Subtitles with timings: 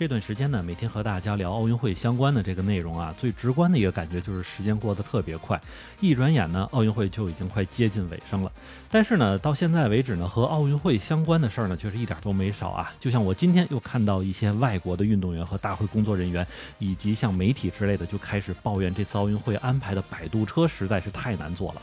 [0.00, 5.60] 这段时间呢，每天和大家聊奥运会相关的这个内容啊，最直观的一个感觉就是时间过得特别快，
[6.00, 8.50] 一转眼呢，奥运会就已经快接近尾声了。
[8.90, 12.90] 但是呢，到现在为止呢，和奥运会相关的事儿呢，却是一点都没少啊。
[12.98, 16.46] 就像我今天又看到一些外国的运动员和大会工作人员，
[16.78, 21.82] 以及像媒体之类的，就开始抱怨这次奥运会安排的摆渡车实在是太难坐了。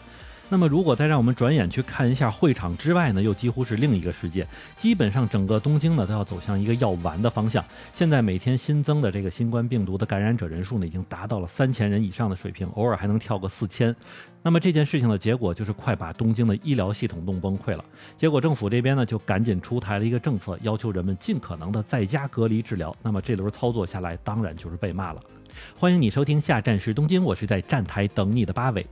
[0.50, 4.48] 那么，如果再让我们转眼去看一下会场之外呢，又几乎是另一个世界。
[4.78, 7.64] 基本上整个东京呢都要走向一个要完的方向。
[7.94, 13.94] 现在每天新增的这个新冠病毒的感染者人数呢，已经达到了三千人以上的水平，偶尔还能跳个四千。
[14.42, 17.84] 那么这件事情的结果就是快把东京的医疗系统弄崩溃了。
[18.18, 22.96] 结果政府这边呢就赶紧出台了一个政策，要求人们尽可能的在家隔离治疗。
[23.04, 25.20] 那么这轮操作下来，当然就是被骂了。
[25.76, 28.88] 欢迎你收听下站是东京，我是在站台等你的八尾。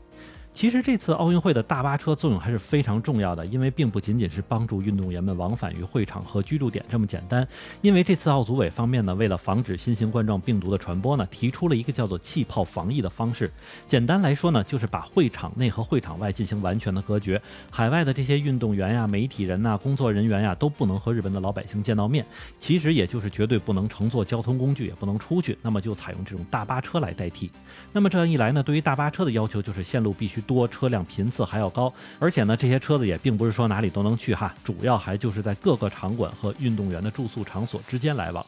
[0.55, 7.45] 其实这次奥运会的大巴车作用还是非常重要的，因为并不仅仅是帮助运动员们往返于会场和居住点这么简单。
[7.81, 13.51] 因为这次奥组委方面呢，为了防止新型冠状病毒的传播呢，提出了一个叫做气泡防疫的方式。
[13.85, 22.25] 简单来说呢，就是把会场内和会场外进行完全的隔绝，海外的这些运动员呀、媒体人呐、工作人员呀都不能和日本的老百姓见到面。
[22.59, 25.57] 其实也就是绝对不能乘坐交通工具，也不能出去。
[25.61, 27.51] 那么就采用这种大巴车来代替。
[27.91, 30.44] 那么这样一来呢，对于大巴车的要求就是线路必须。
[30.45, 38.45] 多车辆频次还要高，而且呢，这些车子也并不是说哪里都能去哈，主要还就是在各个场馆和运动员的住宿场所之间来往。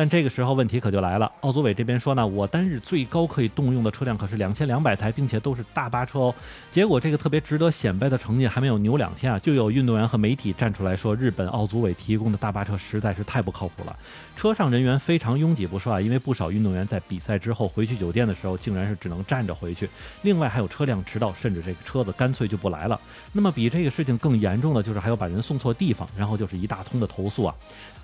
[0.00, 6.34] 但这个时候问题可就来了，奥组委这边说呢，我单日最高可以动用的车辆可是两千两百台，并且都是大巴车哦。
[6.72, 13.94] 结果这个特别值得显摆的成绩还没有扭两天啊，就有运动员和媒体站出来说，日本奥组委提供的大巴车实在是太不靠谱了。
[14.38, 19.86] 车上人员非常拥挤不说啊，因为不少运动员在比赛之后回去酒店的时候，竟然是只能站着回去。
[20.22, 22.98] 另外还有车辆迟到，甚至这个车子干脆就不来了。
[23.34, 27.54] 那么比这个事情更严重的就是还有把人送错地方，然后就是一大通的投诉啊。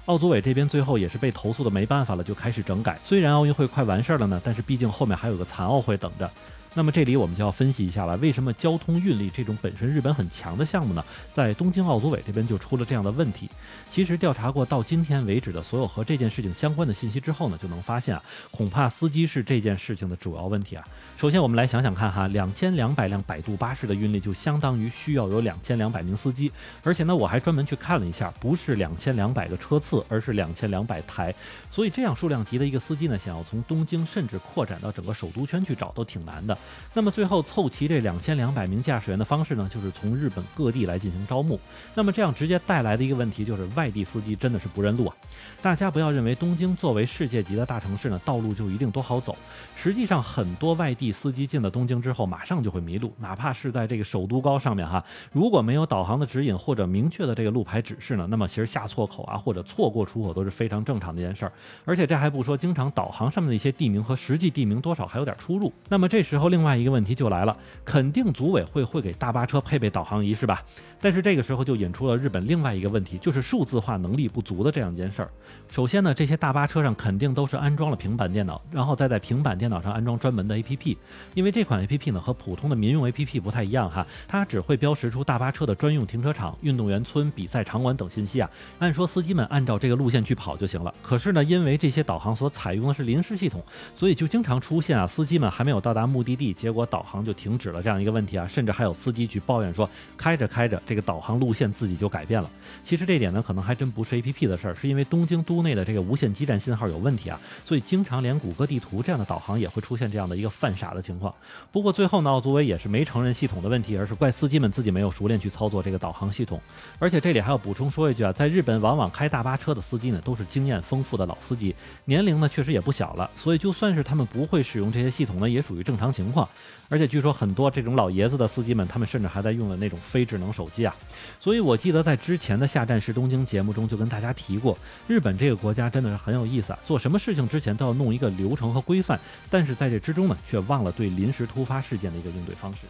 [0.07, 2.99] 奥组委这边最后也是被投诉的没办法了，就开始整改。
[3.05, 6.31] 虽然奥运会快完事儿了呢，但是毕竟后面还有个残奥会等着。
[6.77, 11.03] 那么这里我们就要分析一下了，为什么交通运力这种本身日本很强的项目呢，
[11.35, 13.49] 在东京奥组委这边就出了这样的问题？
[13.91, 20.87] 其实调查过到今天为止的所有和这件事情相关的信息之后呢，就能发现啊，恐怕司机是这件事情的主要问题啊。
[21.17, 31.35] 首先我们来想想看哈，两千两百辆百度巴士的运力就相当于需要有两千两百名司机，而且呢我还专门去看了一下，不是两千两百个车次，而是两千两百台，
[31.73, 36.59] 所以这样数量级的一个司机呢，想要从东京甚至扩展到整个首都圈去找都挺难的。
[36.95, 41.59] 那么最后凑齐这两千两百名驾驶员的方式呢，就是从日本各地来进行招募。
[41.95, 45.17] 那么这样直接带来的一个问题就是外地司机真的是不认路啊！
[45.63, 49.37] 大家不要认为东京作为世界级的大城市呢，道路就一定多好走。
[49.75, 61.53] 实际上很多外地司机进了东京之后，马上就会迷路，哪怕是在这个首都高上面哈，如果没有导航的指引或者明确的这个路牌指示呢，那么其实下错口啊或者错过出口都是非常正常的一件事儿。
[61.85, 65.73] 而且这还不说，经常导航上面的一些地名和实际地名多少还有点出入。
[65.89, 70.65] 那么这时候另外一个问题就来了，肯定组委会会给大巴车配备导航仪是吧？
[70.99, 75.31] 但是这个时候就引出了日本另外一个问题，就是数字化能力不足的这样一件事儿。
[75.69, 80.97] 首先呢，这些大巴车上肯定都是安装了平板电脑，然后再在平板电脑上安装专门的 APP。
[81.35, 88.51] 因为这款 APP 呢和普通的民用 APP 不太一样哈，它只会标识出大巴车的专用停车场、运动员村、比赛场馆等信息啊。
[88.79, 90.93] 按说司机们按照这个路线去跑就行了。
[91.03, 93.63] 可是呢，因为这些导航所采用的是临时系统，
[93.95, 98.47] 所以就经常出现啊，司机们还没有到达目的地，结果导航就停止了这样一个问题啊。
[98.47, 102.51] 甚至还有司机去抱怨说，开着开着这个导航路线自己就改变了。
[102.85, 111.35] 其实这点呢，可能还真不是 APP 的事儿，是因为东京都内的这个无线基站信号有问题啊，所以经常连谷歌地图这样的导航也会出现这样的一个犯傻的情况。
[111.73, 116.61] 不过最后呢，奥组委也是没承认系统的问题，而是怪司机们自己没有熟练去操作这个导航系统。
[116.99, 121.75] 而且这里还要补充说一句啊，在日本往往开大巴车的司机呢，都是经验丰富的老司机，
[122.05, 126.26] 年龄呢确实也不小了，所以就算是他们不会使用这些系统呢，也属于正常情况。
[126.27, 126.49] 情况
[126.89, 130.95] 而且据说很多这种老爷子的司机们，他们甚至还在用的那种非智能手机啊。
[131.41, 134.77] 所以我记得在之前的下站是东京节目中就跟大家提过，
[135.07, 139.19] 日本这个国家真的是很有意思啊，做什么事情之前都要弄一个流程和规范，
[139.51, 142.81] 但是在这之中呢，却忘了对临时突发事件的一个应对方式。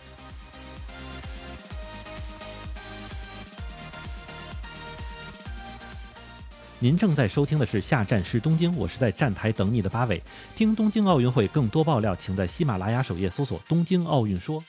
[6.78, 10.22] 您正在收听的是下站是东京，我是在站台等你的八尾。
[10.54, 14.62] 听东京奥运会更多爆料，请在喜马拉雅首页搜索“东京奥运说”。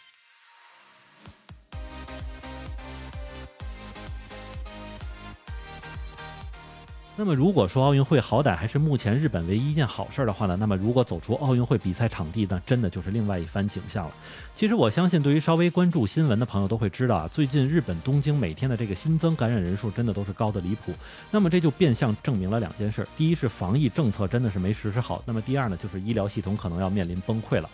[7.19, 14.11] 那么如果说奥运会好歹还是目前日本唯一一件好事的话呢，那么如果走出奥运会比赛场地呢，真的就是另外一番景象了。
[14.55, 20.93] 其实我相信，对于稍微关注新闻的朋友都会知道啊，最近日本东京每天的这个新增感染人数真的都是高的离谱。
[21.31, 27.67] 那么这就变相证明了两件事：第一是防疫政策真的是没实施好；那么第二呢，就是医疗系统可能要面临崩溃了。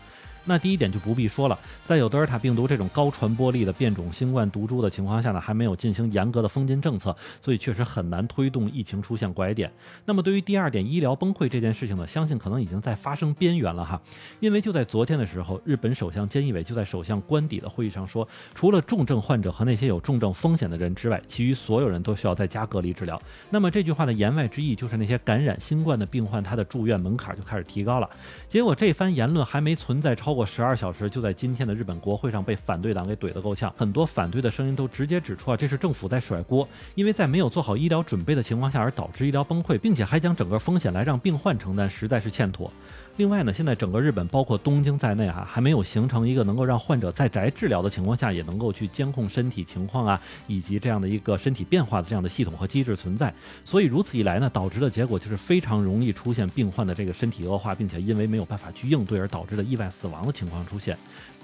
[0.46, 9.72] 那第一点就不必说了，在有德尔塔病毒这种高传播力的变种新冠毒株的情况下呢，还没有进行严格的封禁政策，所以确实很难推动疫情出现拐点。
[10.04, 14.02] 那么对于第二点医疗崩溃这件事情呢，相信可能已经在发生边缘了哈。
[14.42, 23.18] 因为就在昨天的时候，日本首相菅义伟就在首相官邸的会议上说，除了重症患者和那些有重症风险的人之外，其余所有人都需要在家隔离治疗。
[23.50, 28.10] 那么这句话的言外之意就是那些感染新冠的病患，他的住院门槛就开始提高了。
[28.50, 30.33] 结果这番言论还没存在超。
[30.34, 33.72] 超过十二小时，就在今天的日本国会上被反对党给怼得够呛。
[33.78, 42.74] 很多反对的声音都直接指出啊，这是政府在甩锅，因为在没有做好医疗准备的情况下而导致医疗崩溃，并且还将整个风险来让病患承担，实在是欠妥。
[43.16, 53.32] 另外呢，现在整个日本，包括东京在内啊，还没有形成一个能够让患者在宅治疗的情况下，也能够去监控身体情况啊，以及这样的一个身体变化的这样的系统和机制存在。
[53.64, 60.98] 所以如此一来呢，导致的结果就是非常容易出现病患的这个身体恶化，并且因为没有办法去应对而导致的意外死亡的情况出现。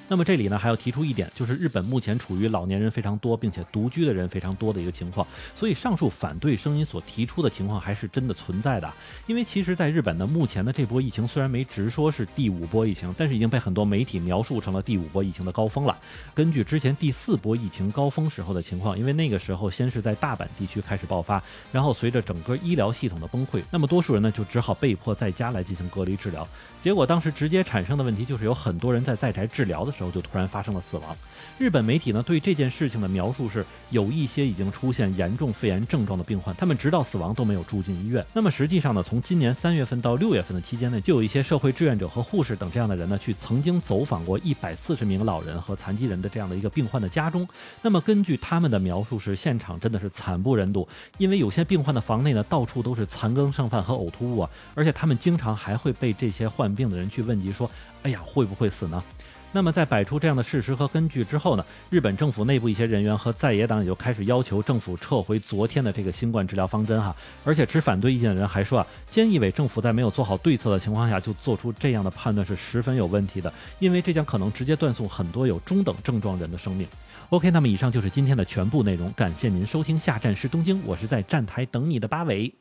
[0.10, 5.26] 那么这里呢还要提出一点，就是日本目前处于老年人非常多，并且独居的人非常多的一个情况，
[5.56, 8.92] 所以上述反对声音所提出的情况还是真的存在的。
[9.28, 15.96] 因为其实，在日本呢，目前的这波疫情虽然没直说是第五波疫情，但是已经被很多媒体描述成了第五波疫情的高峰了。
[16.34, 21.42] 根据之前第四波疫情高峰时候的情况，因为那个时候先是在大阪地区开始爆发，
[21.72, 26.48] 然后随着整个医疗系统的崩溃，那么多数人呢就只好被迫在家来进行隔离治疗。
[26.82, 31.16] 结果当时直接产生的问题就是有很多人在在宅治疗的时候就突然发生了死亡。
[31.58, 38.26] 日本媒体呢对这件事情的描述是，有一些已经出现严重肺炎症状的病患，他们直到死亡都没有住进医院。
[38.34, 47.46] 那么实际上呢，从今年三月份到六月份的期间内，就有一些社会志愿者和护士等这样的人呢，去曾经走访过一百四十名老人和残疾人的这样的一个病患的家中。
[47.82, 50.88] 那么根据他们的描述是，现场真的是惨不忍睹，
[51.18, 57.70] 因为有些病患的房内呢到处都是残羹剩饭和呕吐物啊，而且他们经常还会被这些患病的人去问及说
[58.04, 59.04] ：“哎呀，会不会死呢？”
[59.52, 67.16] 那么在摆出这样的事实和根据之后呢，日本政府内部一些人员和在野党也就开始要求政府撤回昨天的这个新冠治疗方针哈。
[67.44, 76.88] 而且持反对意见的人还说啊，菅义伟政府在没有做好对策的情况下就做出这样的判断是十分有问题的，因为这将可能直接断送很多有中等症状人的生命。
[77.30, 82.54] OK，那么以上就是今天的全部内容，感谢您收听，下站是东京，我是在站台等你的八尾。